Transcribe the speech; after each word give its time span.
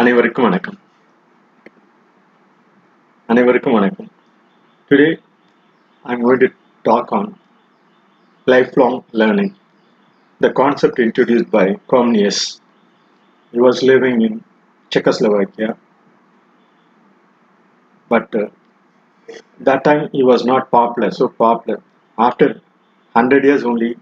அனைவருக்கும் 0.00 0.44
வணக்கம் 0.44 0.78
அனைவருக்கும் 3.32 3.76
வணக்கம் 3.78 4.10
today 4.90 5.08
I'm 6.04 6.20
going 6.26 6.40
to 6.44 6.48
talk 6.88 7.06
on 7.18 7.26
lifelong 8.46 8.94
learning 9.20 9.50
the 10.40 10.50
concept 10.60 10.98
introduced 11.06 11.48
by 11.56 11.64
Comenius 11.92 12.40
he 13.52 13.60
was 13.66 13.78
living 13.92 14.16
in 14.26 14.34
Czechoslovakia 14.94 15.70
but 18.12 18.28
uh, 18.42 18.48
that 19.68 19.82
time 19.88 20.02
he 20.16 20.22
was 20.32 20.44
not 20.52 20.70
popular 20.78 21.10
so 21.20 21.28
popular 21.44 21.78
after 22.28 22.48
100 23.14 23.48
years 23.50 23.64
only 23.72 23.92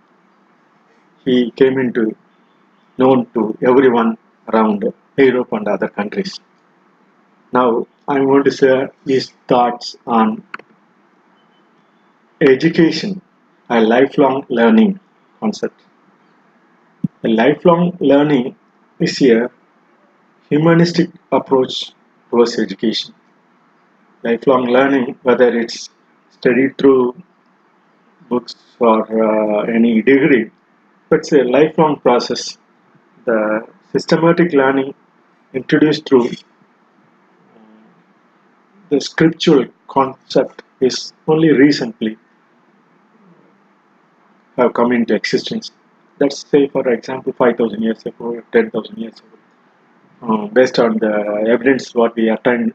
he 1.27 1.37
came 1.61 1.79
into 1.85 2.05
known 2.99 3.21
to 3.37 3.45
everyone 3.71 4.11
around 4.49 4.83
Europe 5.18 5.52
and 5.52 5.68
other 5.68 5.88
countries. 5.88 6.40
Now 7.52 7.88
I'm 8.08 8.26
going 8.26 8.44
to 8.44 8.52
share 8.52 8.92
his 9.06 9.32
thoughts 9.48 9.96
on 10.06 10.44
education, 12.42 13.22
a 13.70 13.82
lifelong 13.82 14.46
learning 14.50 15.00
concept. 15.40 15.82
A 17.24 17.28
lifelong 17.28 17.98
learning 18.00 18.56
is 19.00 19.22
a 19.22 19.50
humanistic 20.50 21.10
approach 21.32 21.92
towards 22.30 22.60
education. 22.60 23.14
Lifelong 24.24 24.66
learning, 24.68 25.18
whether 25.24 25.50
it's 25.60 25.90
studied 26.30 26.78
through 26.78 27.16
books 28.30 28.56
or 28.80 29.02
uh, 29.02 29.64
any 29.64 30.02
degree, 30.02 30.52
but 31.10 31.20
it's 31.20 31.32
a 31.32 31.44
lifelong 31.44 32.00
process. 32.00 32.58
The 33.26 33.68
systematic 33.92 34.54
learning 34.54 34.94
introduced 35.60 36.08
through 36.08 36.30
the 38.90 39.00
scriptural 39.10 39.66
concept 39.88 40.64
is 40.80 41.14
only 41.28 41.52
recently 41.52 42.18
have 44.58 44.74
come 44.74 44.92
into 44.92 45.14
existence. 45.14 45.72
Let's 46.20 46.40
say, 46.52 46.68
for 46.68 46.88
example, 46.90 47.34
5,000 47.34 47.82
years 47.82 48.04
ago, 48.06 48.42
10,000 48.52 48.98
years 48.98 49.18
ago, 49.20 49.38
uh, 50.28 50.48
based 50.48 50.80
on 50.80 50.98
the 50.98 51.14
evidence 51.48 51.94
what 51.94 52.16
we 52.16 52.30
attained 52.30 52.74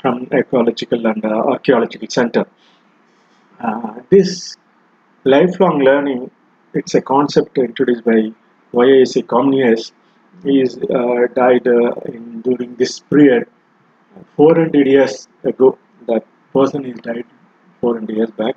from 0.00 0.28
ecological 0.32 1.06
and 1.06 1.24
uh, 1.24 1.28
archaeological 1.28 2.08
center. 2.08 2.44
Uh, 3.60 3.94
this 4.10 4.56
lifelong 5.24 5.80
learning, 5.80 6.30
it's 6.74 6.94
a 6.94 7.02
concept 7.02 7.58
introduced 7.58 8.04
by 8.04 8.32
YAC 8.72 9.24
Comenius. 9.26 9.92
He 10.44 10.60
is 10.62 10.78
uh, 10.78 11.26
died 11.34 11.66
uh, 11.68 11.92
in, 12.06 12.40
during 12.42 12.74
this 12.76 12.98
period 13.00 13.48
400 14.36 14.86
years 14.86 15.28
ago. 15.44 15.78
That 16.06 16.24
person 16.52 16.84
is 16.86 16.98
died 17.00 17.26
400 17.80 18.16
years 18.16 18.30
back. 18.30 18.56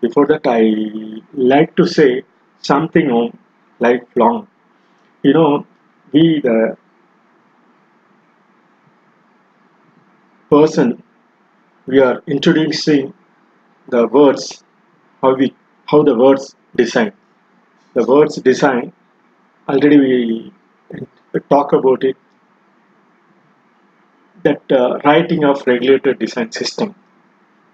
Before 0.00 0.26
that, 0.26 0.42
I 0.46 1.22
like 1.32 1.74
to 1.76 1.86
say 1.86 2.22
something 2.60 3.10
on 3.10 3.36
lifelong. 3.80 4.48
You 5.22 5.32
know, 5.34 5.66
we 6.12 6.40
the 6.40 6.76
person 10.50 11.02
we 11.86 11.98
are 11.98 12.22
introducing 12.26 13.12
the 13.88 14.06
words 14.08 14.62
how 15.22 15.34
we 15.34 15.54
how 15.86 16.02
the 16.08 16.14
words 16.14 16.54
design 16.76 17.12
the 17.94 18.04
words 18.12 18.36
design 18.50 18.92
already 19.68 19.98
we 20.04 20.52
talk 21.48 21.72
about 21.72 22.04
it 22.04 22.16
that 24.42 24.62
uh, 24.72 24.98
writing 25.04 25.44
of 25.44 25.66
regulated 25.66 26.18
design 26.18 26.50
system. 26.52 26.94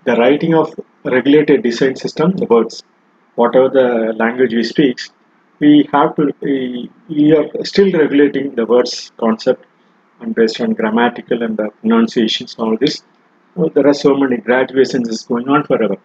The 0.05 0.17
writing 0.17 0.55
of 0.55 0.75
regulated 1.05 1.63
design 1.63 1.97
system 1.97 2.33
the 2.33 2.47
words 2.47 2.83
whatever 3.35 3.69
the 3.69 4.13
language 4.23 4.53
we 4.53 4.65
speak 4.65 4.99
we 5.61 5.89
have 5.93 6.15
to 6.17 6.33
we, 6.41 6.91
we 7.09 7.33
are 7.37 7.47
still 7.65 7.91
regulating 7.93 8.55
the 8.55 8.67
words 8.67 9.13
concept 9.19 9.65
and 10.21 10.35
based 10.35 10.61
on 10.61 10.73
grammatical 10.73 11.43
and 11.43 11.57
the 11.57 11.69
pronunciations 11.81 12.57
all 12.59 12.77
this. 12.77 13.03
Well, 13.55 13.71
there 13.71 13.87
are 13.87 13.95
so 13.95 14.15
many 14.15 14.37
graduations 14.39 15.09
is 15.09 15.23
going 15.23 15.49
on 15.49 15.65
forever. 15.65 15.97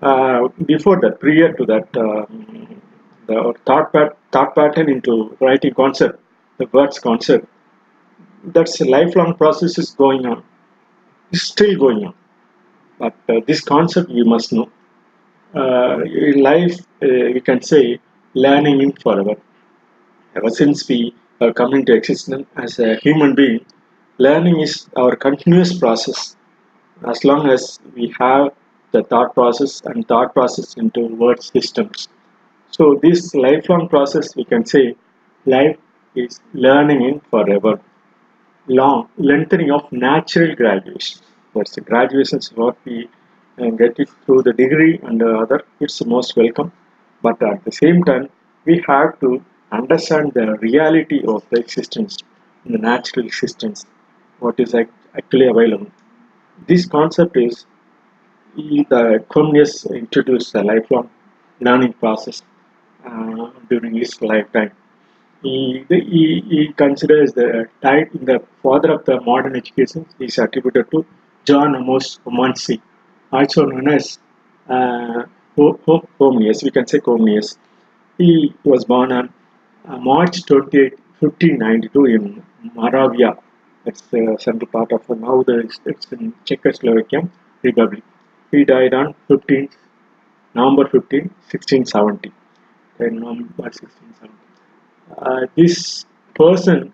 Uh, 0.00 0.48
before 0.64 1.00
that 1.00 1.18
prior 1.20 1.52
to 1.52 1.64
that 1.66 1.96
um, 1.96 2.80
the 3.26 3.54
thought, 3.66 3.92
thought 4.32 4.54
pattern 4.54 4.88
into 4.88 5.36
writing 5.40 5.74
concept 5.74 6.20
the 6.58 6.66
words 6.72 6.98
concept. 6.98 7.46
That's 8.44 8.80
a 8.80 8.84
lifelong 8.84 9.34
process 9.34 9.78
is 9.78 9.90
going 9.90 10.26
on. 10.26 10.42
It's 11.32 11.42
still 11.42 11.76
going 11.78 12.04
on. 12.06 12.14
But 12.98 13.14
uh, 13.28 13.40
this 13.46 13.60
concept 13.60 14.10
you 14.10 14.24
must 14.24 14.52
know. 14.52 14.70
Uh, 15.54 16.00
in 16.02 16.42
life 16.42 16.78
uh, 17.02 17.32
we 17.34 17.40
can 17.40 17.62
say 17.62 17.98
learning 18.34 18.80
in 18.80 18.92
forever. 18.92 19.34
Ever 20.36 20.50
since 20.50 20.86
we 20.88 21.14
have 21.40 21.54
come 21.54 21.72
into 21.74 21.94
existence 21.94 22.46
as 22.56 22.78
a 22.78 22.96
human 22.96 23.34
being 23.34 23.64
learning 24.18 24.60
is 24.60 24.88
our 24.96 25.14
continuous 25.14 25.78
process. 25.78 26.36
As 27.06 27.24
long 27.24 27.48
as 27.48 27.78
we 27.94 28.12
have 28.18 28.50
the 28.90 29.02
thought 29.04 29.34
process 29.34 29.80
and 29.84 30.06
thought 30.08 30.34
process 30.34 30.74
into 30.76 31.06
word 31.06 31.42
systems. 31.42 32.08
So 32.70 32.98
this 33.02 33.34
lifelong 33.34 33.88
process 33.88 34.34
we 34.34 34.44
can 34.44 34.64
say 34.66 34.96
life 35.46 35.76
is 36.24 36.40
learning 36.52 37.02
in 37.08 37.20
forever 37.30 37.80
long 38.68 39.08
lengthening 39.16 39.70
of 39.70 39.90
natural 39.90 40.54
graduation. 40.54 41.20
That's 41.54 41.74
the 41.74 41.80
graduations 41.80 42.52
what 42.54 42.76
we 42.84 43.08
uh, 43.58 43.70
get 43.70 43.98
it 43.98 44.10
through 44.24 44.42
the 44.42 44.52
degree 44.52 45.00
and 45.02 45.20
the 45.20 45.30
other. 45.38 45.64
It's 45.80 46.04
most 46.04 46.36
welcome, 46.36 46.72
but 47.22 47.42
at 47.42 47.64
the 47.64 47.72
same 47.72 48.04
time 48.04 48.28
we 48.64 48.84
have 48.86 49.18
to 49.20 49.42
understand 49.72 50.34
the 50.34 50.56
reality 50.58 51.22
of 51.26 51.44
the 51.50 51.60
existence, 51.60 52.18
the 52.66 52.78
natural 52.78 53.26
existence, 53.26 53.86
what 54.40 54.60
is 54.60 54.74
actually 54.74 55.48
available. 55.48 55.90
This 56.66 56.86
concept 56.86 57.36
is 57.36 57.66
the 58.56 59.24
Comenius 59.30 59.88
introduced 59.94 60.52
the 60.52 60.62
lifelong 60.62 61.08
learning 61.60 61.92
process 61.94 62.42
uh, 63.04 63.50
during 63.68 63.94
his 63.94 64.20
lifetime 64.20 64.72
he, 65.42 65.84
he, 65.88 66.44
he 66.48 66.72
considers 66.76 67.32
the 67.32 67.68
type 67.82 68.10
the 68.12 68.42
father 68.62 68.92
of 68.92 69.04
the 69.04 69.20
modern 69.20 69.56
education 69.56 70.06
is 70.18 70.38
attributed 70.38 70.90
to 70.90 71.06
John 71.44 71.76
Amos 71.76 72.18
Muncy, 72.26 72.80
also 73.32 73.64
known 73.64 73.88
as 73.88 74.18
uh. 74.68 75.24
We 75.58 76.70
can 76.70 76.86
say 76.86 77.00
Comenius. 77.00 77.56
He 78.16 78.54
was 78.62 78.84
born 78.84 79.10
on 79.10 79.34
uh, 79.88 79.96
March 79.98 80.46
28, 80.46 80.92
1592 81.18 82.04
in 82.04 82.44
Moravia. 82.74 83.36
That's 83.84 84.02
the 84.02 84.36
central 84.38 84.70
part 84.70 84.92
of 84.92 85.08
now 85.08 85.42
the 85.42 85.68
it's 85.84 86.12
in 86.12 86.32
Czechoslovakian 86.44 87.30
Republic. 87.64 88.04
He 88.52 88.64
died 88.64 88.94
on 88.94 89.14
15 89.26 89.68
November 90.54 90.88
15, 90.88 91.22
1670. 91.22 92.32
November 93.00 93.44
1670 93.56 94.32
uh, 94.32 94.47
this 95.56 96.06
person 96.34 96.92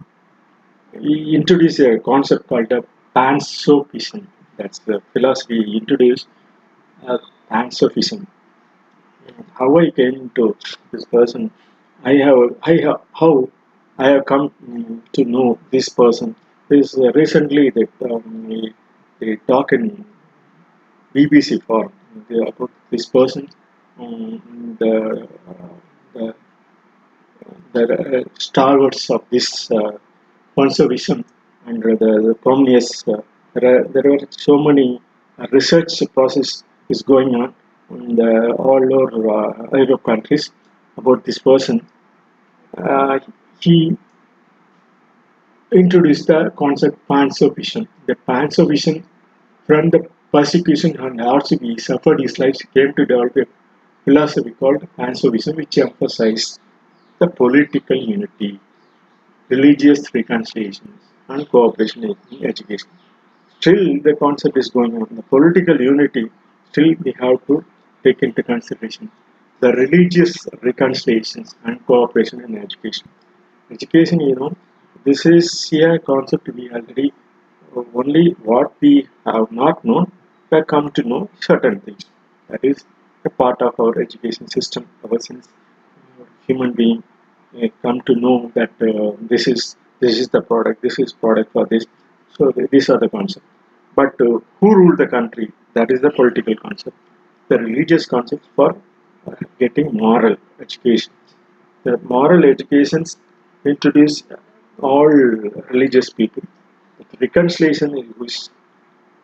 introduced 0.94 1.80
a 1.80 1.98
concept 1.98 2.46
called 2.48 2.70
a 2.72 2.84
pansophism. 3.14 4.28
That's 4.56 4.78
the 4.80 5.02
philosophy 5.12 5.62
he 5.64 5.76
introduced, 5.78 6.28
uh, 7.06 7.18
pansophism. 7.48 8.26
How 9.54 9.76
I 9.78 9.90
came 9.90 10.30
to 10.36 10.56
this 10.92 11.04
person, 11.06 11.50
I 12.04 12.14
have, 12.14 12.56
I 12.62 12.72
have, 12.82 13.00
how 13.12 13.48
I 13.98 14.08
have 14.08 14.24
come 14.26 15.02
to 15.12 15.24
know 15.24 15.58
this 15.70 15.88
person 15.88 16.36
is 16.70 16.96
uh, 16.96 17.12
recently 17.12 17.70
that 17.70 17.90
um, 18.10 18.74
they, 19.20 19.36
talk 19.48 19.72
in 19.72 20.04
BBC 21.14 21.62
for 21.62 21.90
the, 22.28 22.42
about 22.42 22.70
this 22.90 23.06
person, 23.06 23.48
um, 23.98 24.76
the, 24.78 25.28
the 26.12 26.34
the 27.72 27.84
uh, 27.84 28.24
stalwarts 28.38 29.10
of 29.10 29.24
this 29.30 29.70
uh, 29.70 29.92
conservation 30.54 31.24
and 31.66 31.82
the, 31.82 32.36
Comenius, 32.44 33.06
uh, 33.12 33.22
there, 33.54 33.80
are, 33.80 33.84
there 33.88 34.12
are 34.12 34.18
so 34.30 34.58
many 34.58 35.00
research 35.50 35.90
process 36.12 36.62
is 36.88 37.02
going 37.02 37.34
on 37.34 37.54
in 37.90 38.16
the, 38.16 38.52
all 38.52 38.82
over 39.00 39.76
Europe 39.78 40.04
countries 40.04 40.50
about 40.96 41.24
this 41.24 41.38
person. 41.38 41.86
he 43.60 43.96
introduced 45.72 46.26
the 46.28 46.52
concept 46.56 46.96
pansophism. 47.08 47.88
The 48.06 48.14
pansophism 48.14 49.04
from 49.66 49.90
the 49.90 50.08
persecution 50.32 50.96
and 51.00 51.20
hardship 51.20 51.60
he 51.60 51.78
suffered 51.78 52.20
his 52.20 52.38
life 52.38 52.56
came 52.74 52.92
to 52.94 53.06
develop 53.06 53.36
a 53.36 53.46
philosophy 54.04 54.50
called 54.50 54.86
pansophism 54.96 55.56
which 55.56 55.78
emphasized 55.78 56.60
the 57.18 57.28
political 57.28 57.96
unity, 57.96 58.60
religious 59.48 60.14
reconciliations, 60.14 61.00
and 61.28 61.48
cooperation 61.50 62.04
in 62.04 62.44
education. 62.44 62.88
Still, 63.60 64.00
the 64.02 64.14
concept 64.16 64.56
is 64.58 64.68
going 64.70 64.94
on. 65.00 65.08
The 65.12 65.22
political 65.22 65.80
unity, 65.80 66.30
still 66.70 66.94
we 67.04 67.14
have 67.20 67.46
to 67.46 67.64
take 68.04 68.22
into 68.22 68.42
consideration 68.42 69.10
the 69.60 69.72
religious 69.72 70.46
reconciliations 70.62 71.54
and 71.64 71.84
cooperation 71.86 72.40
in 72.46 72.58
education. 72.58 73.08
Education, 73.70 74.20
you 74.20 74.34
know, 74.34 74.52
this 75.04 75.24
is 75.26 75.46
a 75.72 75.98
concept 75.98 76.48
we 76.48 76.70
already 76.70 77.12
only 77.94 78.30
what 78.48 78.72
we 78.80 79.08
have 79.26 79.50
not 79.50 79.84
known, 79.84 80.12
we 80.50 80.62
come 80.64 80.90
to 80.92 81.02
know 81.02 81.28
certain 81.40 81.80
things. 81.80 82.04
That 82.48 82.64
is 82.64 82.84
a 83.24 83.30
part 83.30 83.62
of 83.62 83.78
our 83.80 84.00
education 84.00 84.48
system 84.48 84.86
ever 85.04 85.18
since 85.18 85.48
uh, 85.48 85.63
human 86.46 86.72
being 86.72 87.02
uh, 87.62 87.68
come 87.82 88.00
to 88.02 88.14
know 88.14 88.50
that 88.54 88.72
uh, 88.82 89.12
this 89.32 89.46
is 89.46 89.76
this 90.00 90.18
is 90.18 90.28
the 90.28 90.42
product, 90.42 90.82
this 90.82 90.98
is 90.98 91.12
product 91.12 91.52
for 91.52 91.66
this. 91.66 91.84
So 92.36 92.50
th- 92.50 92.70
these 92.70 92.88
are 92.90 92.98
the 92.98 93.08
concepts. 93.08 93.46
But 93.94 94.20
uh, 94.20 94.38
who 94.60 94.74
ruled 94.74 94.98
the 94.98 95.06
country? 95.06 95.52
That 95.74 95.90
is 95.90 96.00
the 96.00 96.10
political 96.10 96.56
concept. 96.56 96.96
The 97.48 97.58
religious 97.58 98.06
concept 98.06 98.46
for 98.56 98.76
getting 99.58 99.92
moral 99.92 100.36
education. 100.60 101.12
The 101.84 101.98
moral 101.98 102.44
educations 102.44 103.16
introduce 103.64 104.22
all 104.80 105.06
religious 105.06 106.10
people. 106.10 106.42
But 106.98 107.20
reconciliation 107.20 107.90
is 108.22 108.50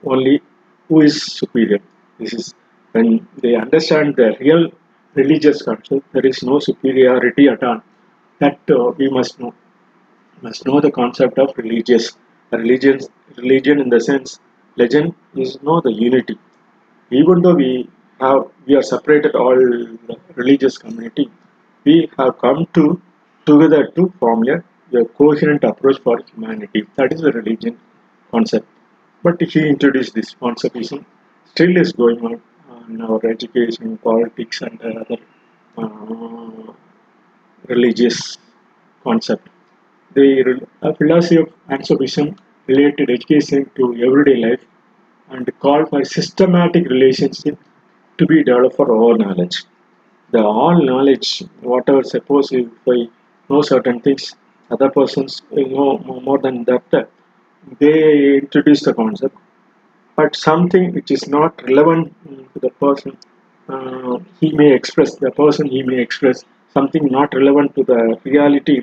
only 0.04 0.42
who 0.88 1.00
is 1.02 1.22
superior. 1.22 1.80
This 2.18 2.32
is 2.34 2.54
when 2.92 3.26
they 3.42 3.54
understand 3.54 4.16
the 4.16 4.36
real 4.40 4.70
religious 5.14 5.62
concept, 5.62 6.12
there 6.12 6.26
is 6.26 6.42
no 6.42 6.58
superiority 6.58 7.48
at 7.48 7.62
all. 7.62 7.82
That 8.38 8.58
uh, 8.70 8.92
we 8.96 9.08
must 9.08 9.38
know. 9.40 9.54
Must 10.42 10.64
know 10.66 10.80
the 10.80 10.90
concept 10.90 11.38
of 11.38 11.56
religious 11.56 12.16
religion. 12.50 13.00
Religion 13.36 13.80
in 13.80 13.90
the 13.90 14.00
sense, 14.00 14.40
legend 14.76 15.14
is 15.34 15.58
no 15.62 15.80
the 15.80 15.92
unity. 15.92 16.38
Even 17.10 17.42
though 17.42 17.54
we 17.54 17.88
have 18.20 18.44
we 18.66 18.76
are 18.76 18.82
separated 18.82 19.34
all 19.34 19.56
religious 20.34 20.78
community, 20.78 21.30
we 21.84 22.10
have 22.18 22.38
come 22.38 22.66
to 22.74 23.00
together 23.46 23.88
to 23.96 24.12
form 24.20 24.44
a, 24.48 24.62
a 24.98 25.04
coherent 25.04 25.64
approach 25.64 26.00
for 26.02 26.20
humanity. 26.32 26.86
That 26.96 27.12
is 27.12 27.20
the 27.20 27.32
religion 27.32 27.78
concept. 28.30 28.66
But 29.22 29.42
if 29.42 29.54
you 29.54 29.64
introduce 29.66 30.12
this 30.12 30.34
concept, 30.34 30.76
still 31.52 31.76
is 31.76 31.92
going 31.92 32.24
on 32.24 32.40
in 32.90 33.00
our 33.08 33.20
education, 33.34 33.98
politics, 33.98 34.60
and 34.62 34.80
other 34.82 35.18
uh, 35.78 36.72
religious 37.68 38.38
concept. 39.04 39.48
The 40.14 40.26
philosophy 40.98 41.36
of 41.42 41.48
anthropism 41.70 42.36
related 42.66 43.10
education 43.10 43.70
to 43.76 43.84
everyday 44.06 44.36
life 44.46 44.64
and 45.30 45.50
called 45.60 45.88
for 45.90 46.04
systematic 46.04 46.88
relationship 46.88 47.58
to 48.18 48.26
be 48.26 48.42
developed 48.44 48.76
for 48.76 48.88
all 48.96 49.16
knowledge. 49.16 49.64
The 50.32 50.42
all 50.42 50.82
knowledge, 50.90 51.44
whatever 51.60 52.02
suppose 52.04 52.52
if 52.52 52.68
I 52.88 53.08
know 53.50 53.62
certain 53.62 54.00
things, 54.00 54.34
other 54.70 54.90
persons 54.90 55.42
know 55.52 55.98
more 56.28 56.38
than 56.38 56.64
that. 56.64 56.84
uh, 56.94 57.04
They 57.80 58.38
introduce 58.38 58.82
the 58.84 58.94
concept 58.94 59.36
but 60.20 60.36
something 60.36 60.92
which 60.94 61.10
is 61.16 61.28
not 61.28 61.62
relevant 61.70 62.06
mm, 62.28 62.44
to 62.52 62.58
the 62.66 62.70
person 62.84 63.16
uh, 63.74 64.18
he 64.40 64.48
may 64.60 64.72
express 64.78 65.16
the 65.24 65.30
person 65.42 65.66
he 65.76 65.82
may 65.90 66.00
express 66.06 66.44
something 66.76 67.04
not 67.18 67.34
relevant 67.40 67.74
to 67.76 67.84
the 67.92 68.00
reality 68.24 68.78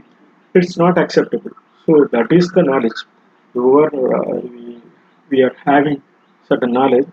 it's 0.56 0.78
not 0.78 0.98
acceptable. 0.98 1.52
So 1.86 2.08
that 2.12 2.32
is 2.32 2.48
the 2.50 2.64
knowledge. 2.64 3.00
Whoever 3.54 4.16
uh, 4.18 4.36
we, 4.42 4.82
we 5.30 5.42
are 5.44 5.56
having 5.66 6.02
certain 6.48 6.72
knowledge. 6.74 7.08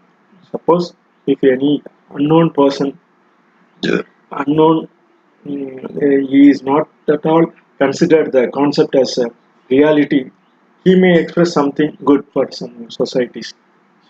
Suppose 0.50 0.94
if 1.26 1.42
any 1.44 1.82
unknown 2.10 2.50
person 2.50 2.98
unknown 4.32 4.88
mm, 5.46 5.84
uh, 5.84 6.28
he 6.30 6.50
is 6.50 6.62
not 6.62 6.88
at 7.08 7.26
all 7.26 7.44
considered 7.78 8.32
the 8.32 8.48
concept 8.58 8.94
as 8.94 9.18
a 9.18 9.28
reality 9.70 10.30
he 10.84 10.94
may 11.04 11.18
express 11.20 11.52
something 11.52 11.96
good 12.04 12.24
for 12.32 12.50
some 12.50 12.90
societies 12.90 13.54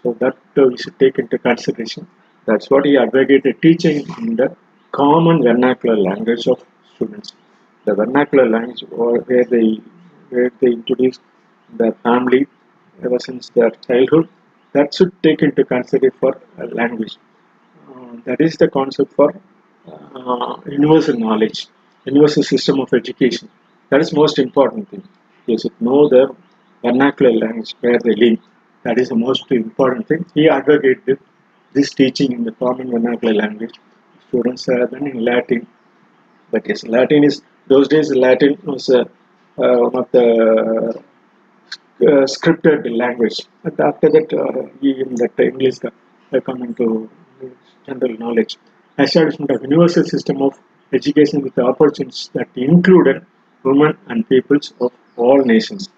so 0.05 0.13
that 0.21 0.37
uh, 0.59 0.69
we 0.69 0.77
should 0.79 0.99
take 1.01 1.19
into 1.19 1.39
consideration. 1.39 2.07
That's 2.47 2.71
what 2.71 2.87
he 2.87 2.97
advocated 2.99 3.63
teaching 3.63 3.99
in 4.21 4.37
the 4.37 4.57
common 4.93 5.43
vernacular 5.43 5.97
language 5.97 6.47
of 6.49 6.65
students. 6.95 7.35
The 7.87 7.95
vernacular 7.95 8.49
language 8.49 8.83
where 8.91 9.45
they 9.55 9.67
where 10.31 10.51
they 10.61 10.73
introduce 10.81 11.19
their 11.81 11.93
family 12.09 12.47
ever 13.05 13.19
since 13.19 13.51
their 13.51 13.71
childhood, 13.89 14.29
that 14.75 14.95
should 14.95 15.13
take 15.23 15.43
into 15.43 15.65
consideration 15.65 16.19
for 16.21 16.33
uh, 16.61 16.67
language. 16.81 17.17
Uh, 17.89 18.17
that 18.25 18.41
is 18.41 18.57
the 18.57 18.69
concept 18.69 19.13
for 19.15 19.31
uh, 19.89 20.57
universal 20.67 21.19
knowledge, 21.19 21.69
universal 22.05 22.43
system 22.43 22.81
of 22.81 22.93
education. 22.95 23.49
That 23.91 24.01
is 24.01 24.13
most 24.13 24.39
important 24.39 24.91
thing. 24.91 25.05
You 25.47 25.59
should 25.59 25.81
know 25.81 26.09
the 26.09 26.35
vernacular 26.83 27.33
language 27.33 27.75
where 27.81 27.99
they 27.99 28.15
live. 28.15 28.39
That 28.85 28.99
is 28.99 29.09
the 29.09 29.17
most 29.17 29.51
important 29.51 30.09
thing. 30.09 30.25
He 30.35 30.49
advocated 30.49 31.19
this 31.73 31.93
teaching 31.93 32.33
in 32.33 32.45
the 32.45 32.53
common 32.53 32.91
vernacular 32.91 33.35
language. 33.35 33.77
Students 34.29 34.69
are 34.69 34.87
then 34.87 35.07
in 35.07 35.25
Latin, 35.25 35.67
but 36.51 36.69
yes, 36.69 36.85
Latin 36.85 37.25
is 37.25 37.43
those 37.67 37.89
days. 37.89 38.15
Latin 38.15 38.59
was 38.65 38.89
uh, 38.91 39.05
uh, 39.63 39.77
one 39.89 39.97
of 40.03 40.11
the 40.13 41.03
uh, 42.03 42.25
scripted 42.35 42.81
language. 43.03 43.41
And 43.65 43.81
after 43.81 44.11
that, 44.11 44.33
uh, 44.33 44.69
even 44.83 45.15
that 45.17 45.39
English 45.39 45.79
uh, 45.85 46.41
come 46.41 46.63
into 46.63 47.09
general 47.87 48.19
knowledge. 48.19 48.59
Establishment 48.99 49.51
of 49.51 49.63
universal 49.63 50.05
system 50.05 50.43
of 50.43 50.59
education 50.93 51.43
with 51.43 51.55
the 51.55 51.65
opportunities 51.65 52.31
that 52.35 52.49
included 52.55 53.25
women 53.63 53.97
and 54.09 54.29
peoples 54.29 54.75
of 54.81 54.93
all 55.17 55.43
nations. 55.45 55.89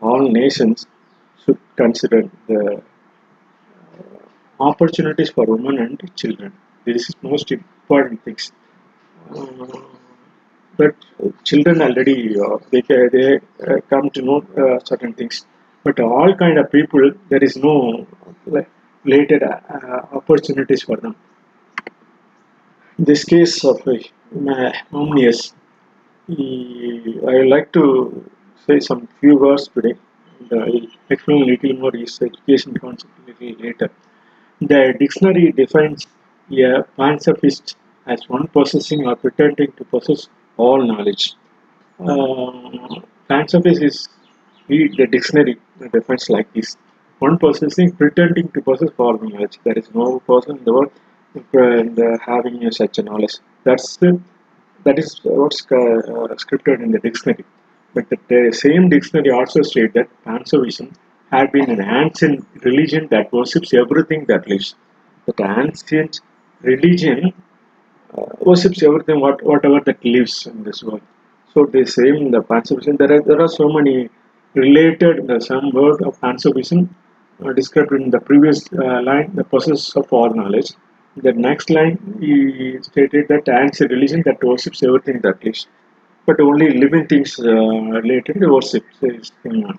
All 0.00 0.28
nations 0.28 0.86
should 1.46 1.58
consider 1.76 2.22
the 2.48 2.82
opportunities 4.60 5.30
for 5.30 5.44
women 5.46 5.78
and 5.78 6.16
children. 6.16 6.52
This 6.84 7.08
is 7.10 7.14
most 7.22 7.50
important 7.52 8.24
things. 8.24 8.52
Uh, 9.30 9.66
but 10.76 10.94
children 11.44 11.80
already 11.82 12.38
uh, 12.38 12.58
they 12.70 12.82
they 13.14 13.40
uh, 13.66 13.80
come 13.90 14.10
to 14.10 14.22
know 14.22 14.38
uh, 14.64 14.78
certain 14.84 15.12
things. 15.14 15.46
But 15.84 16.00
all 16.00 16.34
kind 16.34 16.58
of 16.58 16.70
people 16.70 17.12
there 17.30 17.42
is 17.42 17.56
no 17.56 18.06
like, 18.46 18.68
related 19.04 19.42
uh, 19.42 20.02
opportunities 20.12 20.82
for 20.82 20.96
them. 20.96 21.16
In 22.98 23.04
this 23.04 23.24
case 23.24 23.64
of 23.64 23.80
uh, 23.86 23.92
Comenius, 24.92 25.54
I 26.28 27.32
would 27.38 27.48
like 27.48 27.72
to 27.72 27.84
say 28.66 28.80
some 28.80 29.08
few 29.20 29.38
words 29.38 29.68
today. 29.68 29.94
And 30.38 30.60
I'll 30.60 30.86
explain 31.10 31.42
a 31.42 31.46
little 31.46 31.74
more 31.74 31.92
his 31.92 32.20
education 32.20 32.74
concept 32.78 33.12
a 33.18 33.30
little 33.30 33.64
later. 33.64 33.90
The 34.60 34.94
dictionary 34.98 35.52
defines 35.52 36.06
a 36.50 36.84
pansophist 36.98 37.74
as 38.06 38.28
one 38.28 38.46
possessing 38.48 39.06
or 39.06 39.16
pretending 39.16 39.72
to 39.72 39.84
possess 39.84 40.28
all 40.56 40.82
knowledge. 40.90 41.34
Uh, 41.98 43.00
pansophist 43.28 43.82
is 43.82 44.08
read 44.68 44.96
the 44.96 45.06
dictionary 45.06 45.58
defines 45.92 46.28
like 46.30 46.52
this: 46.52 46.76
one 47.18 47.38
possessing, 47.38 47.92
pretending 47.92 48.48
to 48.54 48.60
possess 48.62 48.90
all 48.98 49.18
knowledge. 49.18 49.58
There 49.64 49.78
is 49.82 49.88
no 49.94 50.20
person 50.20 50.58
in 50.58 50.64
the 50.64 50.72
world 50.72 50.92
uh, 51.98 52.18
having 52.24 52.70
such 52.70 52.98
a 52.98 53.02
knowledge. 53.02 53.36
That's 53.64 53.96
the 53.96 54.20
that 54.84 54.98
is 54.98 55.20
what's 55.24 55.62
uh, 55.64 56.34
scripted 56.42 56.82
in 56.82 56.92
the 56.92 56.98
dictionary. 56.98 57.44
But 57.96 58.10
the, 58.10 58.52
same 58.52 58.90
dictionary 58.90 59.30
also 59.30 59.62
states 59.62 59.94
that 59.94 60.08
Pansophism 60.24 60.92
had 61.30 61.50
been 61.56 61.70
an 61.70 61.82
ancient 61.82 62.46
religion 62.68 63.08
that 63.10 63.32
worships 63.32 63.72
everything 63.82 64.26
that 64.26 64.46
lives. 64.52 64.74
That 65.26 65.40
ancient 65.64 66.20
religion 66.62 67.32
uh, 68.16 68.26
worships 68.40 68.82
everything, 68.82 69.20
what, 69.20 69.42
whatever 69.42 69.80
that 69.86 70.04
lives 70.04 70.46
in 70.46 70.62
this 70.64 70.82
world. 70.84 71.00
So 71.52 71.64
the 71.64 71.86
same 71.86 72.30
the 72.30 72.42
Pansophism. 72.42 72.96
There 72.96 73.12
are 73.16 73.22
there 73.22 73.40
are 73.40 73.52
so 73.60 73.66
many 73.78 74.10
related 74.64 75.26
the 75.30 75.40
some 75.40 75.70
word 75.78 76.02
of 76.08 76.20
Pansophism 76.20 76.80
uh, 77.42 77.52
described 77.60 77.92
in 77.92 78.10
the 78.10 78.20
previous 78.20 78.58
uh, 78.72 79.00
line, 79.08 79.34
the 79.34 79.44
process 79.44 79.96
of 79.96 80.12
all 80.12 80.30
knowledge. 80.40 80.70
The 81.16 81.32
next 81.32 81.70
line 81.70 81.96
he 82.20 82.78
stated 82.82 83.28
that 83.28 83.48
ancient 83.48 83.90
religion 83.90 84.22
that 84.26 84.44
worships 84.44 84.82
everything 84.82 85.20
that 85.26 85.42
lives, 85.44 85.66
but 86.26 86.40
only 86.40 86.68
living 86.84 87.06
things 87.06 87.38
uh, 87.38 87.44
related 88.02 88.40
to 88.40 88.48
worship 88.54 88.84
is 89.02 89.32
going 89.42 89.64
on. 89.64 89.78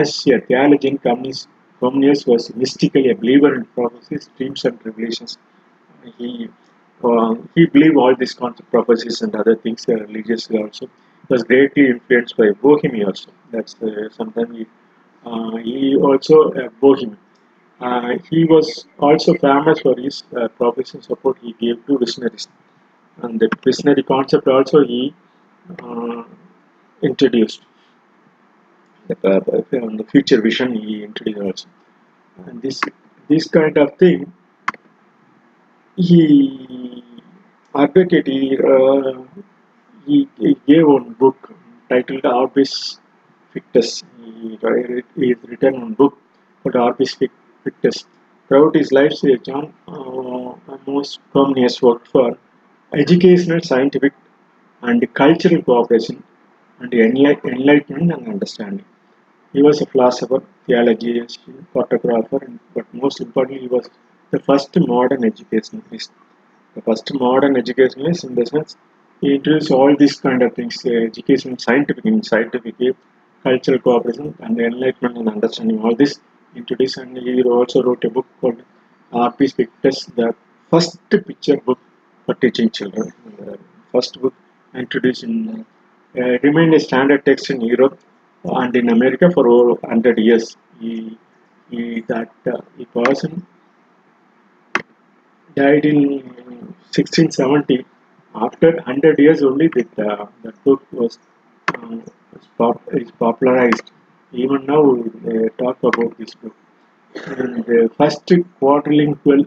As 0.00 0.26
a 0.26 0.40
theologian, 0.40 0.98
Comenius, 0.98 2.26
was 2.26 2.54
mystically 2.54 3.10
a 3.10 3.14
believer 3.16 3.54
in 3.54 3.64
prophecies, 3.66 4.30
dreams, 4.36 4.64
and 4.64 4.78
revelations. 4.84 5.38
He 6.18 6.48
uh, 7.02 7.34
he 7.54 7.66
believed 7.66 7.96
all 7.96 8.14
these 8.16 8.34
concept 8.34 8.70
prophecies 8.70 9.22
and 9.22 9.34
other 9.34 9.56
things 9.56 9.84
uh, 9.88 9.94
religiously 9.94 10.58
also. 10.62 10.88
was 11.28 11.42
greatly 11.44 11.88
influenced 11.88 12.36
by 12.36 12.50
Bohemian 12.62 13.06
also. 13.08 13.30
That's 13.50 13.74
uh, 13.82 14.08
sometimes 14.10 14.56
he, 14.58 14.66
uh, 15.26 15.56
he 15.56 15.96
also 15.96 16.36
a 16.62 16.70
Bohemian. 16.70 17.18
Uh, 17.80 18.18
he 18.30 18.44
was 18.44 18.86
also 18.98 19.34
famous 19.34 19.80
for 19.80 19.96
his 19.98 20.22
uh, 20.36 20.48
progressive 20.48 21.04
support 21.04 21.38
he 21.42 21.52
gave 21.54 21.84
to 21.86 21.98
visionaries. 21.98 22.48
And 23.22 23.40
the 23.40 23.48
visionary 23.64 24.02
concept 24.02 24.48
also 24.48 24.84
he 24.86 25.14
uh, 25.82 26.24
introduced. 27.02 27.62
The, 29.08 29.16
uh, 29.22 29.84
on 29.86 29.96
the 29.96 30.04
future 30.04 30.40
vision 30.40 30.74
he 30.74 31.04
introduced 31.04 31.40
also. 31.40 31.68
And 32.46 32.62
this 32.62 32.80
this 33.28 33.46
kind 33.48 33.76
of 33.78 33.96
thing 33.98 34.32
he 35.96 37.04
advocated 37.74 38.26
he, 38.26 38.58
uh, 38.58 39.22
he, 40.06 40.28
he 40.38 40.56
gave 40.66 40.86
one 40.86 41.12
book 41.12 41.52
titled 41.88 42.24
Orbis 42.24 43.00
Pictus. 43.52 44.02
He, 44.18 44.58
he 45.16 45.30
is 45.32 45.38
written 45.44 45.80
one 45.80 45.94
book 45.94 46.18
called 46.62 46.76
Orbis 46.76 47.16
Pictus. 47.64 48.06
Throughout 48.48 48.74
his 48.74 48.92
life, 48.92 49.12
John 49.42 49.72
uh, 49.88 50.76
most 50.86 51.20
Comenius 51.32 51.80
worked 51.80 52.08
for 52.08 52.36
educational, 52.92 53.60
scientific, 53.60 54.12
and 54.88 55.00
cultural 55.22 55.62
cooperation 55.68 56.22
and 56.80 56.92
enlightenment 56.94 58.12
and 58.16 58.28
understanding. 58.34 58.86
He 59.52 59.62
was 59.62 59.80
a 59.80 59.86
philosopher, 59.86 60.42
theologian, 60.66 61.28
photographer, 61.72 62.40
but 62.74 62.86
most 62.92 63.20
importantly, 63.20 63.62
he 63.66 63.68
was 63.68 63.88
the 64.32 64.40
first 64.40 64.76
modern 64.92 65.24
educationalist. 65.24 66.10
The 66.74 66.82
first 66.82 67.12
modern 67.14 67.56
educationalist 67.56 68.24
in 68.24 68.34
the 68.34 68.46
sense 68.46 68.76
he 69.20 69.36
introduced 69.36 69.70
all 69.70 69.96
these 69.96 70.16
kind 70.20 70.42
of 70.42 70.54
things, 70.54 70.76
uh, 70.84 70.90
education, 71.10 71.58
scientific 71.58 72.04
scientific, 72.24 72.74
cultural 73.42 73.78
cooperation, 73.78 74.34
and 74.40 74.60
enlightenment 74.60 75.18
and 75.18 75.28
understanding. 75.28 75.78
All 75.82 75.94
this 75.94 76.20
introduced, 76.54 76.98
and 76.98 77.16
he 77.16 77.42
also 77.42 77.82
wrote 77.82 78.04
a 78.04 78.10
book 78.10 78.26
called 78.40 78.60
Orbis 79.12 79.52
Pictus, 79.52 80.06
the 80.20 80.34
first 80.70 80.98
picture 81.10 81.58
book 81.68 81.78
for 82.26 82.34
teaching 82.34 82.70
children. 82.70 83.12
Uh, 83.40 83.56
first 83.92 84.20
book 84.20 84.34
introduced 84.74 85.24
in 85.24 85.64
uh, 86.16 86.38
remained 86.42 86.74
a 86.74 86.80
standard 86.80 87.24
text 87.24 87.50
in 87.50 87.60
Europe 87.60 87.98
and 88.44 88.76
in 88.76 88.88
America 88.90 89.30
for 89.30 89.48
over 89.48 89.72
100 89.74 90.18
years. 90.18 90.56
He, 90.80 91.18
he 91.70 92.02
that 92.08 92.30
uh, 92.46 92.60
he 92.76 92.84
person 92.84 93.46
died 95.56 95.84
in 95.86 95.98
1670. 96.92 97.84
After 98.34 98.72
100 98.72 99.18
years 99.18 99.42
only, 99.42 99.68
that 99.68 99.98
uh, 99.98 100.26
that 100.42 100.62
book 100.64 100.82
was, 100.90 101.18
uh, 101.74 101.98
was 102.32 102.48
pop, 102.58 102.82
is 102.92 103.10
popularized. 103.12 103.92
Even 104.32 104.66
now, 104.66 105.02
they 105.24 105.48
talk 105.62 105.78
about 105.82 106.18
this 106.18 106.34
book. 106.34 106.54
And 107.26 107.64
the 107.64 107.90
first 107.96 108.26
quadrilingual 108.60 109.42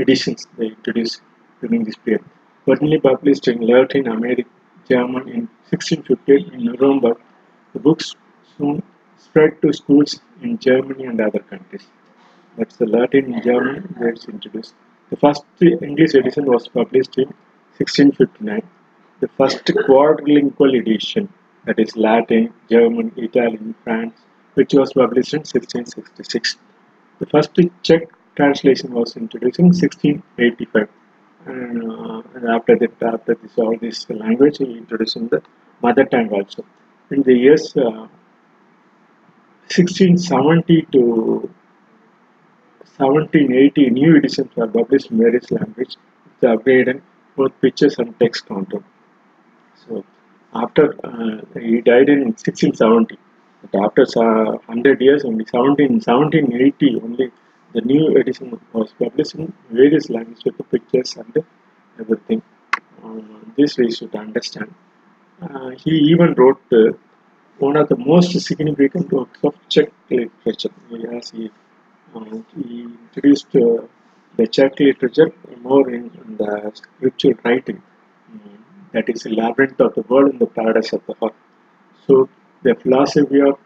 editions 0.00 0.46
they 0.56 0.68
introduced 0.68 1.20
during 1.60 1.84
this 1.84 1.96
period. 1.96 2.24
Originally 2.66 2.98
published 2.98 3.46
in 3.48 3.60
Latin 3.60 4.06
American 4.08 4.46
German 4.88 5.28
in 5.28 5.48
1658 5.70 6.52
in 6.54 6.64
November, 6.64 7.14
the 7.74 7.78
books 7.78 8.14
soon 8.56 8.82
spread 9.18 9.60
to 9.60 9.72
schools 9.72 10.20
in 10.42 10.56
Germany 10.58 11.04
and 11.04 11.20
other 11.20 11.40
countries. 11.40 11.86
That's 12.56 12.76
the 12.76 12.86
Latin 12.86 13.34
and 13.34 13.42
German 13.42 13.94
it's 14.00 14.26
introduced. 14.28 14.74
The 15.10 15.16
first 15.16 15.44
English 15.60 16.14
edition 16.14 16.46
was 16.46 16.66
published 16.68 17.18
in 17.18 17.28
1659. 17.76 18.62
The 19.20 19.28
first 19.36 19.64
quadrilingual 19.66 20.80
edition, 20.80 21.28
that 21.66 21.78
is 21.78 21.96
Latin, 21.96 22.54
German, 22.70 23.12
Italian, 23.16 23.74
France, 23.84 24.14
which 24.54 24.72
was 24.72 24.92
published 24.94 25.34
in 25.34 25.40
1666. 25.40 26.56
The 27.18 27.26
first 27.26 27.50
Czech 27.82 28.08
translation 28.36 28.92
was 28.94 29.16
introduced 29.16 29.58
in 29.58 29.66
1685 29.66 30.88
and, 31.46 31.92
uh, 31.92 32.22
after 32.56 32.76
that 32.76 33.02
after 33.02 33.34
this 33.34 33.58
all 33.58 33.76
this 33.76 34.08
language 34.10 34.58
he 34.58 34.78
introduced 34.78 35.16
in 35.16 35.28
the 35.28 35.42
mother 35.82 36.04
tongue 36.04 36.30
also. 36.30 36.64
In 37.10 37.22
the 37.22 37.34
years 37.34 37.76
uh, 37.76 38.08
1670 39.68 40.82
to 40.92 41.00
1780 42.96 43.90
new 43.90 44.16
editions 44.16 44.50
were 44.56 44.68
published 44.68 45.10
in 45.10 45.18
various 45.18 45.50
languages 45.50 45.96
with 46.24 46.50
upgraded 46.50 47.00
both 47.36 47.52
pictures 47.60 47.98
and 47.98 48.18
text 48.20 48.46
content. 48.46 48.84
So 49.86 50.04
after 50.54 50.94
uh, 51.04 51.60
he 51.60 51.80
died 51.80 52.08
in 52.08 52.20
1670 52.24 53.18
but 53.62 53.84
after 53.84 54.02
uh, 54.16 54.52
100 54.66 55.00
years 55.00 55.24
only 55.24 55.44
17 55.44 55.92
1780 55.94 57.00
only 57.02 57.32
the 57.74 57.82
new 57.92 58.04
edition 58.20 58.48
was 58.72 58.90
published 58.98 59.34
in 59.34 59.52
various 59.70 60.08
languages 60.08 60.44
with 60.44 60.70
pictures 60.70 61.16
and 61.16 61.44
everything. 62.00 62.40
Uh, 63.02 63.20
this 63.56 63.76
we 63.78 63.90
should 63.96 64.14
understand. 64.14 64.72
Uh, 65.42 65.70
he 65.82 65.92
even 66.12 66.34
wrote 66.34 66.62
uh, 66.72 66.92
one 67.58 67.76
of 67.76 67.88
the 67.88 67.96
most 67.96 68.30
significant 68.48 69.12
works 69.12 69.40
of 69.42 69.54
Czech 69.68 69.90
literature. 70.10 70.74
As 71.18 71.30
he, 71.30 71.50
uh, 72.14 72.36
he 72.54 72.82
introduced 73.06 73.54
uh, 73.56 73.82
the 74.36 74.46
Czech 74.46 74.78
literature 74.78 75.32
more 75.62 75.88
in, 75.90 76.04
in 76.22 76.36
the 76.36 76.70
scriptural 76.74 77.34
writing. 77.44 77.82
Mm, 78.32 78.58
that 78.92 79.08
is 79.08 79.22
the 79.24 79.34
labyrinth 79.40 79.80
of 79.80 79.94
the 79.94 80.02
world 80.02 80.30
and 80.30 80.40
the 80.40 80.46
paradise 80.46 80.92
of 80.92 81.02
the 81.06 81.14
heart. 81.20 81.34
So 82.06 82.28
the 82.62 82.74
philosophy 82.76 83.40
of 83.40 83.58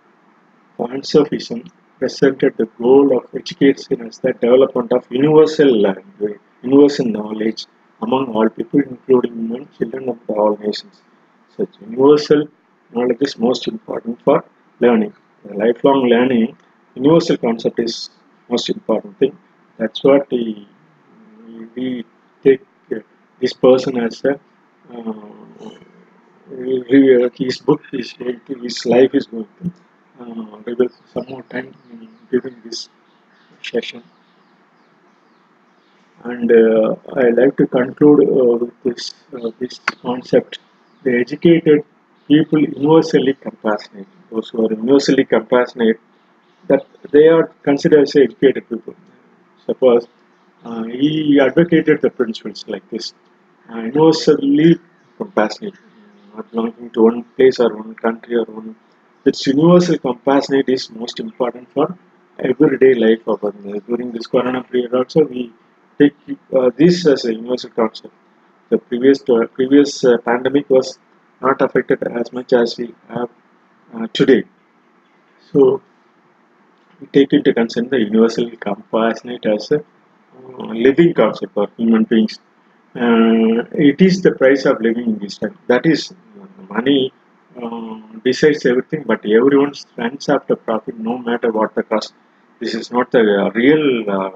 Pansophism 0.79 1.65
presented 1.99 2.57
the 2.57 2.67
goal 2.83 3.17
of 3.17 3.25
education 3.35 4.07
as 4.07 4.19
the 4.19 4.33
development 4.33 4.93
of 4.93 5.07
universal 5.11 5.71
language, 5.87 6.41
universal 6.63 7.07
knowledge 7.07 7.67
among 8.03 8.27
all 8.35 8.49
people, 8.49 8.81
including 8.81 9.35
women, 9.49 9.69
children 9.77 10.09
of 10.09 10.19
all 10.29 10.57
nations. 10.57 11.03
Such 11.57 11.71
universal 11.81 12.49
knowledge 12.93 13.19
is 13.21 13.39
most 13.39 13.69
important 13.69 14.23
for 14.23 14.45
learning. 14.81 15.15
The 15.45 15.55
lifelong 15.55 16.09
learning, 16.09 16.57
universal 16.95 17.37
concept 17.37 17.79
is 17.81 18.11
most 18.49 18.69
important 18.71 19.19
thing. 19.19 19.37
That's 19.79 20.03
what 20.05 20.31
we, 20.31 20.67
we 21.75 22.05
take 22.43 22.63
this 23.41 23.53
person 23.53 23.99
as 23.99 24.25
a 24.25 24.39
uh, 24.93 25.39
his 27.35 27.59
book 27.59 27.83
is 27.93 28.13
going 28.15 28.41
to, 28.47 28.55
his 28.61 28.87
life 28.87 29.15
is 29.15 29.27
going 29.27 29.47
to 29.63 29.73
uh, 30.21 30.59
will 30.67 30.89
some 31.13 31.27
more 31.29 31.43
time 31.45 31.75
during 32.31 32.57
this 32.65 32.89
session. 33.63 34.03
And 36.25 36.51
uh, 36.51 36.97
I 37.17 37.29
like 37.31 37.57
to 37.59 37.67
conclude 37.67 38.21
uh, 38.29 38.57
with 38.63 38.75
this 38.85 39.15
uh, 39.35 39.51
this 39.61 39.79
concept. 40.03 40.59
The 41.05 41.13
educated 41.21 41.85
people 42.27 42.61
universally 42.61 43.35
compassionate. 43.35 44.09
Those 44.31 44.49
who 44.51 44.67
are 44.67 44.73
universally 44.73 45.25
compassionate 45.25 46.01
that 46.69 46.85
they 47.13 47.27
are 47.29 47.47
considered 47.69 48.03
as 48.03 48.17
educated 48.17 48.69
people. 48.69 48.95
Suppose 49.67 50.09
uh, 50.65 50.85
he 50.85 51.41
advocated 51.41 52.03
the 52.03 52.11
principles 52.11 52.65
like 52.69 52.89
this. 52.91 53.15
Uh, 53.71 53.79
universally 53.93 54.79
compassionate. 55.19 55.79
Not 56.35 56.51
belonging 56.51 56.91
to 56.91 57.03
one 57.11 57.23
place 57.37 57.61
or 57.61 57.71
one 57.77 57.95
country 57.95 58.37
or 58.37 58.45
one 58.45 58.77
its 59.29 59.47
universal 59.47 59.99
compassionate 59.99 60.69
is 60.77 60.91
most 60.91 61.21
important 61.21 61.67
for 61.75 61.87
everyday 62.51 62.93
life 62.95 63.25
of 63.33 63.45
us. 63.49 63.55
During 63.89 64.13
this 64.13 64.27
corona 64.27 64.63
period 64.63 64.95
also, 64.95 65.25
we 65.25 65.53
take 65.99 66.15
uh, 66.59 66.71
this 66.81 67.07
as 67.07 67.25
a 67.25 67.35
universal 67.35 67.71
concept. 67.71 68.15
The 68.71 68.79
previous 68.79 69.21
uh, 69.29 69.47
previous 69.59 69.93
uh, 70.05 70.19
pandemic 70.29 70.71
was 70.77 70.99
not 71.41 71.61
affected 71.67 72.03
as 72.21 72.33
much 72.33 72.53
as 72.53 72.77
we 72.79 72.89
have 73.09 73.31
uh, 73.95 74.07
today. 74.13 74.43
So, 75.51 75.83
we 77.01 77.07
take 77.17 77.33
into 77.33 77.53
consideration 77.61 77.91
the 77.95 78.01
universal 78.11 78.51
compassionate 78.69 79.47
as 79.47 79.71
a 79.73 79.79
uh, 79.79 80.73
living 80.87 81.13
concept 81.15 81.55
for 81.55 81.69
human 81.77 82.05
beings. 82.05 82.39
Uh, 82.95 83.65
it 83.91 84.01
is 84.09 84.23
the 84.23 84.33
price 84.33 84.65
of 84.65 84.81
living 84.81 85.07
in 85.13 85.19
this 85.19 85.39
time. 85.39 85.57
That 85.67 85.87
is 85.87 86.13
money 86.69 87.13
um, 87.57 88.21
decides 88.25 88.65
everything, 88.67 89.05
but 89.07 89.25
everyone 89.25 89.75
stands 89.75 90.29
after 90.29 90.57
profit 90.57 90.99
no 90.99 91.19
matter 91.19 91.51
what 91.51 91.75
the 91.75 91.83
cost. 91.83 92.15
This 92.61 92.75
is 92.75 92.91
not 92.91 93.11
the 93.13 93.21
uh, 93.21 93.51
real 93.51 94.11
uh, 94.11 94.31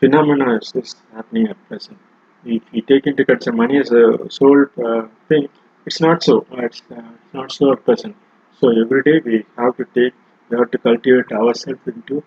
phenomenon 0.00 0.58
is 0.58 0.96
happening 1.14 1.48
at 1.48 1.68
present. 1.68 1.98
If 2.44 2.62
we 2.72 2.82
take 2.82 3.06
into 3.06 3.24
consideration 3.24 3.56
money 3.56 3.78
as 3.78 3.90
a 3.90 4.30
sole 4.30 4.66
uh, 4.84 5.08
thing, 5.28 5.48
it's 5.86 6.00
not 6.00 6.22
so. 6.22 6.46
It's, 6.52 6.82
uh, 6.90 7.00
it's 7.00 7.34
not 7.34 7.52
so 7.52 7.72
at 7.72 7.84
present. 7.84 8.16
So 8.60 8.70
every 8.70 9.02
day 9.02 9.20
we 9.24 9.46
have 9.56 9.76
to 9.76 9.84
take, 9.94 10.14
we 10.48 10.58
have 10.58 10.70
to 10.70 10.78
cultivate 10.78 11.32
ourselves 11.32 11.80
into 11.86 12.22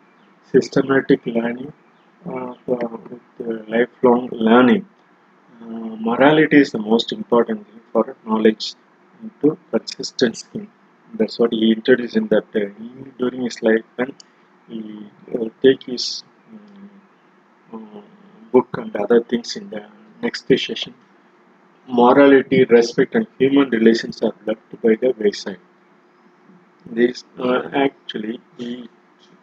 systematic 0.51 1.25
learning, 1.25 1.71
uh, 2.27 2.53
with 2.67 3.67
lifelong 3.67 4.29
learning. 4.31 4.85
morality 6.09 6.57
is 6.57 6.71
the 6.71 6.79
most 6.79 7.11
important 7.11 7.67
thing 7.67 7.81
for 7.91 8.15
knowledge 8.25 8.75
into 9.23 9.57
consistent 9.71 10.37
scheme. 10.37 10.71
That's 11.13 11.39
what 11.39 11.51
he 11.53 11.71
introduced 11.71 12.15
in 12.17 12.27
that 12.27 12.47
uh, 12.55 12.69
during 13.17 13.41
his 13.43 13.61
life 13.61 13.85
when 13.95 14.13
he 14.67 15.07
uh, 15.35 15.49
take 15.63 15.83
his 15.83 16.23
um, 17.73 18.03
book 18.51 18.69
and 18.77 18.95
other 18.95 19.21
things 19.23 19.55
in 19.55 19.69
the 19.69 19.85
next 20.21 20.47
session. 20.47 20.93
Morality, 21.87 22.63
respect, 22.65 23.15
and 23.15 23.27
human 23.37 23.69
relations 23.69 24.21
are 24.21 24.35
left 24.45 24.81
by 24.83 24.95
the 25.01 25.13
wayside. 25.17 25.59
This 26.85 27.23
uh, 27.37 27.61
actually 27.73 28.39
he 28.57 28.89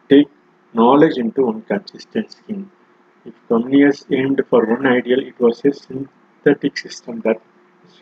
take 0.08 0.28
knowledge 0.74 1.16
into 1.18 1.46
one 1.46 1.62
consistent 1.62 2.32
scheme. 2.32 2.70
If 3.24 3.34
Comenius 3.48 4.06
aimed 4.12 4.40
for 4.48 4.64
one 4.64 4.86
ideal, 4.86 5.20
it 5.20 5.38
was 5.40 5.64
a 5.64 5.72
synthetic 5.72 6.78
system 6.78 7.20
that 7.22 7.40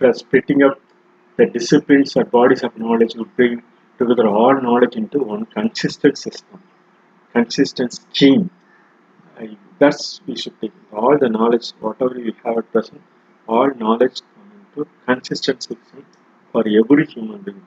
was 0.00 0.18
splitting 0.18 0.62
up 0.62 0.78
the 1.36 1.46
disciplines 1.46 2.16
or 2.16 2.24
bodies 2.24 2.62
of 2.62 2.76
knowledge 2.78 3.14
would 3.16 3.34
bring 3.36 3.62
together 3.98 4.26
all 4.28 4.54
knowledge 4.60 4.96
into 4.96 5.18
one 5.18 5.46
consistent 5.46 6.18
system, 6.18 6.62
consistent 7.32 7.92
scheme. 7.92 8.50
Uh, 9.38 9.46
that's 9.78 10.20
we 10.26 10.36
should 10.36 10.58
take 10.60 10.72
all 10.92 11.18
the 11.18 11.28
knowledge, 11.28 11.70
whatever 11.80 12.14
we 12.14 12.34
have 12.44 12.58
at 12.58 12.72
present, 12.72 13.02
all 13.48 13.70
knowledge 13.74 14.20
into 14.46 14.88
consistent 15.06 15.62
system 15.62 16.06
for 16.52 16.62
every 16.66 17.06
human 17.06 17.40
being 17.42 17.66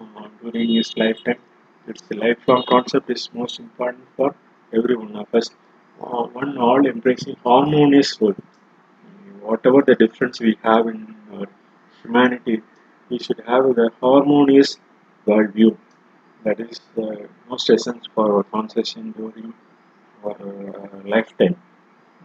uh, 0.00 0.28
during 0.42 0.74
his 0.74 0.96
lifetime. 0.96 1.40
It's 1.88 2.02
the 2.02 2.16
lifelong 2.16 2.64
concept 2.68 3.10
is 3.10 3.28
most 3.32 3.58
important 3.58 4.04
for 4.16 4.34
every 4.72 4.96
one 4.96 5.16
of 5.16 5.34
us. 5.34 5.50
Uh, 6.00 6.24
one 6.40 6.56
all 6.58 6.86
embracing 6.86 7.36
harmonious 7.44 8.20
world. 8.20 8.42
Whatever 9.40 9.82
the 9.82 9.96
difference 9.96 10.40
we 10.40 10.56
have 10.62 10.86
in 10.86 11.16
humanity, 12.02 12.62
we 13.08 13.18
should 13.18 13.40
have 13.46 13.64
the 13.80 13.90
harmonious 14.00 14.78
worldview. 15.26 15.76
That 16.44 16.60
is 16.60 16.80
the 16.96 17.28
most 17.48 17.70
essence 17.70 18.08
for 18.14 18.24
our 18.36 18.44
conversation 18.44 19.12
during 19.12 19.54
our 20.24 20.36
uh, 20.40 21.02
lifetime. 21.14 21.56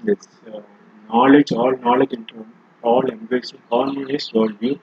This 0.04 0.28
uh, 0.54 0.62
knowledge, 1.10 1.52
all 1.54 1.76
knowledge 1.78 2.14
into 2.14 2.46
all 2.84 3.06
embracing 3.08 3.62
harmonious 3.72 4.32
worldview. 4.32 4.80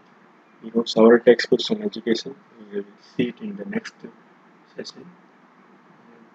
You 0.65 0.73
know, 0.75 0.85
several 0.85 1.21
textbooks 1.21 1.71
on 1.71 1.83
education. 1.83 2.35
We 2.73 2.79
will 2.79 2.87
see 3.17 3.29
it 3.31 3.41
in 3.41 3.57
the 3.57 3.67
next 3.67 3.95
session. 4.77 5.07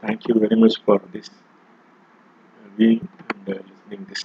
Thank 0.02 0.28
you 0.28 0.34
very 0.40 0.56
much 0.56 0.76
for 0.84 1.00
this 1.14 1.30
uh, 1.30 2.70
viewing 2.78 3.08
and 3.30 3.50
uh, 3.50 3.62
listening 3.70 4.06
this. 4.10 4.24